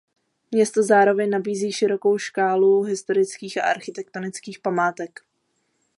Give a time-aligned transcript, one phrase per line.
[0.51, 5.19] Město zároveň nabízí širokou škálu historických a architektonických památek.